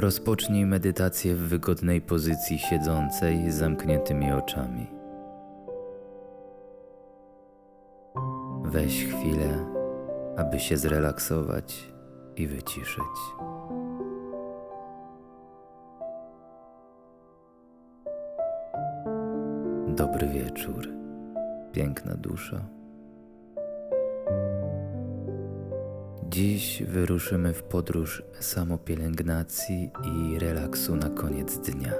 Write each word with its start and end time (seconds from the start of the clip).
Rozpocznij 0.00 0.66
medytację 0.66 1.34
w 1.34 1.38
wygodnej 1.38 2.00
pozycji 2.00 2.58
siedzącej 2.58 3.50
z 3.50 3.54
zamkniętymi 3.54 4.32
oczami. 4.32 4.86
Weź 8.64 9.04
chwilę, 9.04 9.66
aby 10.36 10.60
się 10.60 10.76
zrelaksować 10.76 11.92
i 12.36 12.46
wyciszyć. 12.46 13.16
Dobry 19.88 20.28
wieczór, 20.28 20.88
piękna 21.72 22.14
duszo. 22.14 22.77
Dziś 26.38 26.82
wyruszymy 26.82 27.54
w 27.54 27.62
podróż 27.62 28.22
samopielęgnacji 28.40 29.90
i 30.04 30.38
relaksu 30.38 30.96
na 30.96 31.10
koniec 31.10 31.58
dnia. 31.58 31.92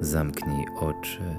Zamknij 0.00 0.64
oczy, 0.80 1.36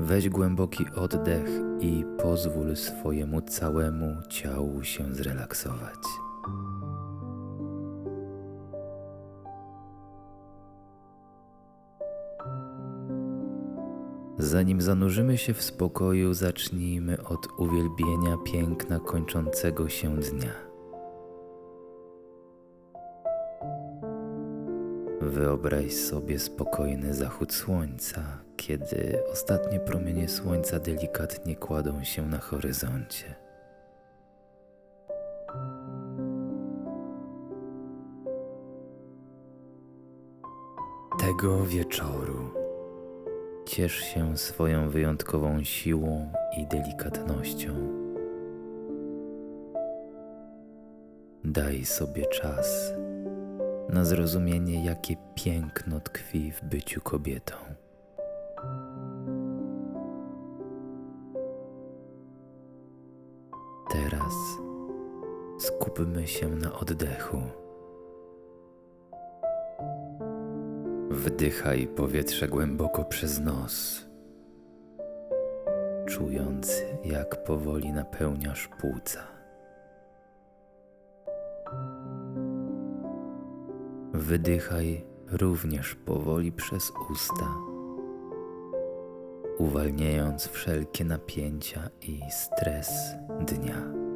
weź 0.00 0.28
głęboki 0.28 0.84
oddech 0.94 1.48
i 1.80 2.04
pozwól 2.22 2.76
swojemu 2.76 3.42
całemu 3.42 4.22
ciału 4.28 4.84
się 4.84 5.14
zrelaksować. 5.14 6.27
Zanim 14.38 14.80
zanurzymy 14.80 15.38
się 15.38 15.54
w 15.54 15.62
spokoju, 15.62 16.34
zacznijmy 16.34 17.22
od 17.24 17.48
uwielbienia 17.56 18.36
piękna 18.44 19.00
kończącego 19.00 19.88
się 19.88 20.16
dnia. 20.16 20.52
Wyobraź 25.20 25.92
sobie 25.92 26.38
spokojny 26.38 27.14
zachód 27.14 27.52
słońca, 27.52 28.22
kiedy 28.56 29.22
ostatnie 29.32 29.80
promienie 29.80 30.28
słońca 30.28 30.78
delikatnie 30.80 31.56
kładą 31.56 32.04
się 32.04 32.26
na 32.26 32.38
horyzoncie. 32.38 33.34
Tego 41.20 41.64
wieczoru 41.64 42.57
Ciesz 43.78 44.00
się 44.00 44.38
swoją 44.38 44.90
wyjątkową 44.90 45.64
siłą 45.64 46.32
i 46.58 46.66
delikatnością. 46.66 47.74
Daj 51.44 51.84
sobie 51.84 52.26
czas 52.26 52.92
na 53.88 54.04
zrozumienie, 54.04 54.84
jakie 54.84 55.16
piękno 55.34 56.00
tkwi 56.00 56.52
w 56.52 56.64
byciu 56.64 57.00
kobietą. 57.00 57.54
Teraz 63.92 64.34
skupmy 65.58 66.26
się 66.26 66.48
na 66.48 66.78
oddechu. 66.78 67.67
Wdychaj 71.18 71.86
powietrze 71.86 72.48
głęboko 72.48 73.04
przez 73.04 73.40
nos, 73.40 74.06
czując 76.06 76.82
jak 77.04 77.44
powoli 77.44 77.92
napełniasz 77.92 78.68
płuca. 78.80 79.20
Wydychaj 84.12 85.04
również 85.32 85.94
powoli 85.94 86.52
przez 86.52 86.92
usta, 87.12 87.54
uwalniając 89.58 90.46
wszelkie 90.46 91.04
napięcia 91.04 91.90
i 92.02 92.20
stres 92.30 92.90
dnia. 93.40 94.07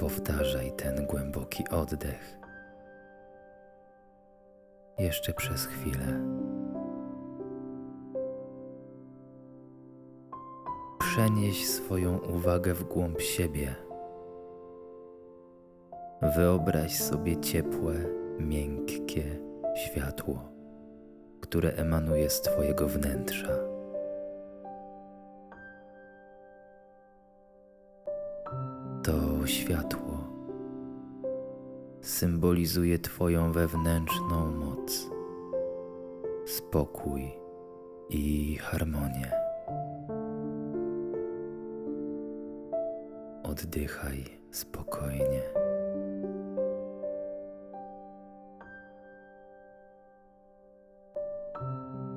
Powtarzaj 0.00 0.72
ten 0.72 1.06
głęboki 1.06 1.64
oddech. 1.68 2.38
Jeszcze 4.98 5.32
przez 5.32 5.66
chwilę. 5.66 6.20
Przenieś 10.98 11.66
swoją 11.68 12.18
uwagę 12.18 12.74
w 12.74 12.84
głąb 12.84 13.20
siebie. 13.20 13.74
Wyobraź 16.36 16.98
sobie 16.98 17.40
ciepłe, 17.40 17.94
miękkie 18.38 19.22
światło, 19.74 20.52
które 21.40 21.70
emanuje 21.70 22.30
z 22.30 22.40
Twojego 22.40 22.88
wnętrza. 22.88 23.69
To 29.40 29.46
światło 29.46 30.18
symbolizuje 32.00 32.98
Twoją 32.98 33.52
wewnętrzną 33.52 34.50
moc, 34.50 35.10
spokój 36.46 37.30
i 38.10 38.56
harmonię. 38.56 39.32
Oddychaj 43.42 44.24
spokojnie. 44.50 45.42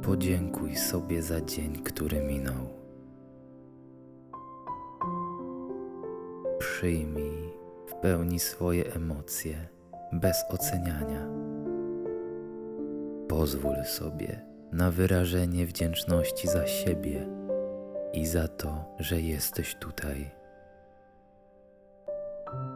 Podziękuj 0.02 0.76
sobie 0.76 1.22
za 1.22 1.42
dzień, 1.42 1.84
który 1.84 2.22
minął. 2.22 2.83
Przyjmij 6.84 7.54
w 7.88 7.94
pełni 7.94 8.40
swoje 8.40 8.94
emocje 8.94 9.68
bez 10.14 10.46
oceniania. 10.50 11.28
Pozwól 13.28 13.86
sobie 13.86 14.42
na 14.72 14.92
wyrażenie 14.92 15.66
wdzięczności 15.66 16.48
za 16.48 16.68
siebie 16.68 17.28
i 18.14 18.26
za 18.26 18.48
to, 18.48 18.96
że 19.00 19.22
jesteś 19.22 19.76
tutaj. 19.76 20.32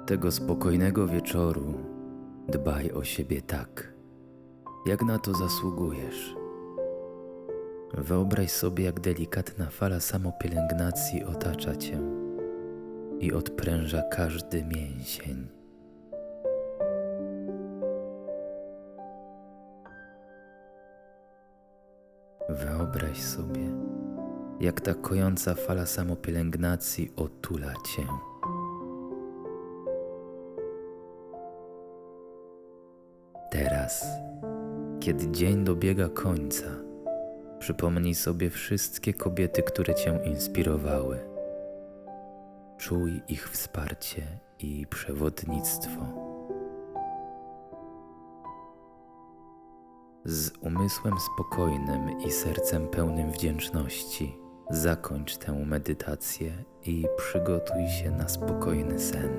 Tego 0.05 0.31
spokojnego 0.31 1.07
wieczoru 1.07 1.73
dbaj 2.47 2.91
o 2.91 3.03
siebie 3.03 3.41
tak, 3.41 3.93
jak 4.85 5.03
na 5.03 5.19
to 5.19 5.33
zasługujesz. 5.33 6.35
Wyobraź 7.93 8.51
sobie, 8.51 8.83
jak 8.83 8.99
delikatna 8.99 9.69
fala 9.69 9.99
samopielęgnacji 9.99 11.23
otacza 11.23 11.75
cię 11.75 12.16
i 13.19 13.33
odpręża 13.33 14.01
każdy 14.01 14.63
mięsień. 14.65 15.47
Wyobraź 22.49 23.21
sobie, 23.21 23.69
jak 24.59 24.81
ta 24.81 24.93
kojąca 24.93 25.55
fala 25.55 25.85
samopielęgnacji 25.85 27.11
otula 27.15 27.73
cię. 27.73 28.03
Teraz, 33.51 34.05
kiedy 34.99 35.31
dzień 35.31 35.63
dobiega 35.63 36.09
końca, 36.09 36.65
przypomnij 37.59 38.15
sobie 38.15 38.49
wszystkie 38.49 39.13
kobiety, 39.13 39.63
które 39.63 39.95
cię 39.95 40.19
inspirowały 40.25 41.36
Czuj 42.77 43.21
ich 43.27 43.49
wsparcie 43.49 44.39
i 44.59 44.87
przewodnictwo. 44.87 46.01
Z 50.25 50.51
umysłem 50.61 51.13
spokojnym 51.19 52.19
i 52.19 52.31
sercem 52.31 52.87
pełnym 52.87 53.31
wdzięczności 53.31 54.37
zakończ 54.69 55.37
tę 55.37 55.53
medytację 55.53 56.51
i 56.85 57.05
przygotuj 57.17 57.87
się 57.87 58.11
na 58.11 58.27
spokojny 58.27 58.99
sen. 58.99 59.29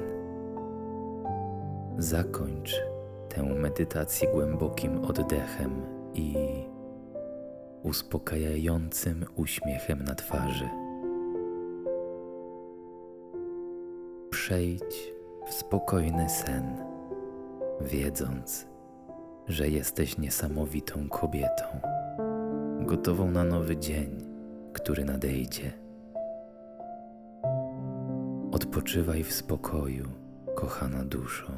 Zakończ 1.99 2.82
tę 3.29 3.43
medytację 3.43 4.29
głębokim 4.32 5.05
oddechem 5.05 5.82
i 6.14 6.35
uspokajającym 7.82 9.25
uśmiechem 9.37 10.05
na 10.05 10.14
twarzy. 10.14 10.77
przejdź 14.49 15.12
w 15.47 15.55
spokojny 15.55 16.29
sen, 16.29 16.77
wiedząc, 17.81 18.67
że 19.49 19.69
jesteś 19.69 20.19
niesamowitą 20.19 21.09
kobietą, 21.09 21.65
gotową 22.81 23.31
na 23.31 23.45
nowy 23.45 23.77
dzień, 23.77 24.25
który 24.73 25.05
nadejdzie. 25.05 25.73
Odpoczywaj 28.53 29.25
w 29.25 29.33
spokoju, 29.33 30.09
kochana 30.55 31.05
duszo, 31.05 31.53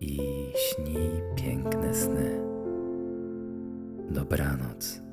i 0.00 0.18
śnij 0.54 1.10
piękne 1.36 1.94
sny. 1.94 2.40
Dobranoc. 4.10 5.05